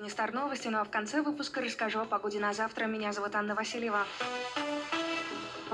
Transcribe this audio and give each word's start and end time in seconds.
Не 0.00 0.10
стар 0.10 0.32
новости, 0.32 0.66
ну 0.68 0.78
а 0.78 0.84
в 0.84 0.90
конце 0.90 1.22
выпуска 1.22 1.60
расскажу 1.60 2.00
о 2.00 2.04
погоде 2.04 2.40
на 2.40 2.52
завтра. 2.52 2.86
Меня 2.86 3.12
зовут 3.12 3.34
Анна 3.36 3.54
Васильева. 3.54 4.04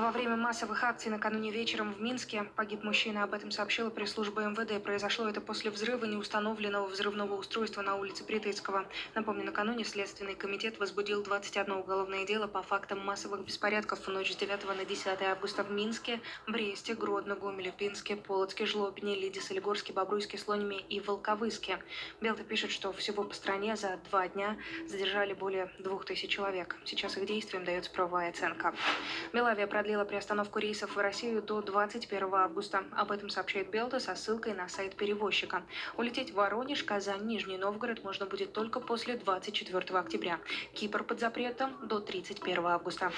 Во 0.01 0.09
время 0.09 0.35
массовых 0.35 0.83
акций 0.83 1.11
накануне 1.11 1.51
вечером 1.51 1.93
в 1.93 2.01
Минске 2.01 2.45
погиб 2.55 2.83
мужчина. 2.83 3.21
Об 3.21 3.35
этом 3.35 3.51
сообщила 3.51 3.91
пресс-служба 3.91 4.41
МВД. 4.45 4.83
Произошло 4.83 5.29
это 5.29 5.41
после 5.41 5.69
взрыва 5.69 6.05
неустановленного 6.05 6.87
взрывного 6.87 7.35
устройства 7.35 7.83
на 7.83 7.95
улице 7.97 8.23
Притыцкого. 8.23 8.87
Напомню, 9.13 9.43
накануне 9.43 9.83
Следственный 9.83 10.33
комитет 10.33 10.79
возбудил 10.79 11.21
21 11.21 11.73
уголовное 11.73 12.25
дело 12.25 12.47
по 12.47 12.63
фактам 12.63 13.05
массовых 13.05 13.45
беспорядков 13.45 13.99
в 13.99 14.07
ночь 14.07 14.31
с 14.33 14.35
9 14.37 14.75
на 14.75 14.85
10 14.85 15.21
августа 15.21 15.63
в 15.63 15.71
Минске, 15.71 16.19
Бресте, 16.47 16.95
Гродно, 16.95 17.35
Гомеле, 17.35 17.71
Пинске, 17.71 18.15
Полоцке, 18.15 18.65
Жлобине, 18.65 19.15
Лиде, 19.15 19.39
Солигорске, 19.39 19.93
Бобруйске, 19.93 20.39
Слониме 20.39 20.79
и 20.79 20.99
Волковыске. 20.99 21.77
Белта 22.21 22.43
пишет, 22.43 22.71
что 22.71 22.91
всего 22.91 23.23
по 23.23 23.35
стране 23.35 23.75
за 23.75 23.99
два 24.09 24.27
дня 24.29 24.57
задержали 24.87 25.33
более 25.33 25.71
двух 25.77 26.05
тысяч 26.05 26.31
человек. 26.31 26.75
Сейчас 26.85 27.17
их 27.17 27.27
действиям 27.27 27.65
дается 27.65 27.91
правовая 27.91 28.31
оценка. 28.31 28.73
Белавия 29.31 29.67
продлила 29.67 29.90
приостановку 30.05 30.59
рейсов 30.59 30.95
в 30.95 30.99
Россию 30.99 31.41
до 31.41 31.61
21 31.61 32.33
августа. 32.33 32.83
Об 32.95 33.11
этом 33.11 33.29
сообщает 33.29 33.69
Белта 33.69 33.99
со 33.99 34.15
ссылкой 34.15 34.53
на 34.53 34.67
сайт 34.67 34.95
перевозчика. 34.95 35.63
Улететь 35.97 36.31
в 36.31 36.35
Воронеж, 36.35 36.83
Казань, 36.83 37.25
Нижний 37.25 37.57
Новгород 37.57 38.03
можно 38.03 38.25
будет 38.25 38.53
только 38.53 38.79
после 38.79 39.15
24 39.15 39.99
октября. 39.99 40.39
Кипр 40.73 41.03
под 41.03 41.19
запретом 41.19 41.75
до 41.87 41.99
31 41.99 42.65
августа. 42.65 43.11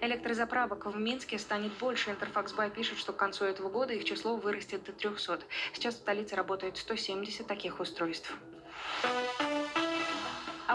Электрозаправок 0.00 0.86
в 0.86 0.96
Минске 0.98 1.38
станет 1.38 1.72
больше. 1.78 2.10
Интерфаксбай 2.10 2.70
пишет, 2.70 2.98
что 2.98 3.12
к 3.12 3.16
концу 3.16 3.44
этого 3.44 3.68
года 3.68 3.94
их 3.94 4.04
число 4.04 4.36
вырастет 4.36 4.84
до 4.84 4.92
300. 4.92 5.40
Сейчас 5.72 5.94
в 5.94 5.98
столице 5.98 6.36
работает 6.36 6.76
170 6.76 7.46
таких 7.46 7.80
устройств. 7.80 8.32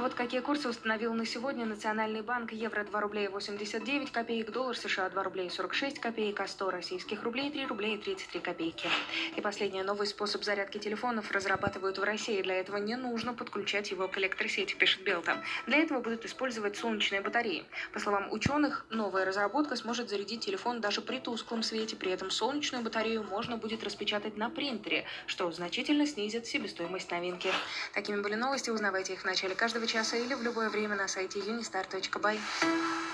Вот 0.03 0.15
какие 0.15 0.41
курсы 0.41 0.67
установил 0.67 1.13
на 1.13 1.25
сегодня 1.25 1.65
Национальный 1.65 2.21
банк. 2.21 2.51
Евро 2.51 2.83
2 2.83 2.99
рубля 2.99 3.23
и 3.23 3.29
89 3.29 4.11
копеек, 4.11 4.51
доллар 4.51 4.75
США 4.75 5.07
2 5.09 5.23
рубля 5.23 5.43
и 5.43 5.49
46 5.49 5.99
копеек, 5.99 6.41
а 6.41 6.47
100 6.49 6.71
российских 6.71 7.23
рублей 7.23 7.49
3 7.49 7.67
рубля 7.67 7.87
и 7.93 7.97
33 7.97 8.41
копейки. 8.41 8.89
И 9.37 9.39
последний 9.39 9.81
новый 9.81 10.05
способ 10.05 10.43
зарядки 10.43 10.77
телефонов 10.77 11.31
разрабатывают 11.31 11.99
в 11.99 12.03
России. 12.03 12.41
Для 12.41 12.55
этого 12.55 12.75
не 12.75 12.97
нужно 12.97 13.33
подключать 13.33 13.91
его 13.91 14.09
к 14.09 14.17
электросети, 14.17 14.75
пишет 14.75 15.03
Белта. 15.03 15.41
Для 15.67 15.77
этого 15.77 16.01
будут 16.01 16.25
использовать 16.25 16.75
солнечные 16.75 17.21
батареи. 17.21 17.63
По 17.93 18.01
словам 18.01 18.29
ученых, 18.29 18.85
новая 18.89 19.23
разработка 19.23 19.77
сможет 19.77 20.09
зарядить 20.09 20.41
телефон 20.45 20.81
даже 20.81 20.99
при 20.99 21.19
тусклом 21.19 21.63
свете. 21.63 21.95
При 21.95 22.11
этом 22.11 22.29
солнечную 22.29 22.83
батарею 22.83 23.23
можно 23.23 23.55
будет 23.55 23.85
распечатать 23.85 24.35
на 24.35 24.49
принтере, 24.49 25.05
что 25.27 25.49
значительно 25.53 26.05
снизит 26.05 26.45
себестоимость 26.45 27.09
новинки. 27.09 27.49
Такими 27.93 28.19
были 28.19 28.35
новости. 28.35 28.69
Узнавайте 28.69 29.13
их 29.13 29.21
в 29.21 29.25
начале 29.25 29.55
каждого 29.55 29.92
часа 29.93 30.17
или 30.17 30.33
в 30.33 30.41
любое 30.41 30.69
время 30.69 30.95
на 30.95 31.07
сайте 31.07 31.37
unistar.by. 31.39 32.39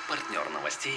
Партнер 0.07 0.49
новостей 0.51 0.95